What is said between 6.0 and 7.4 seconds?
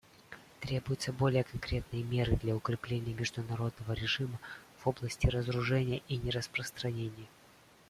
и нераспространения.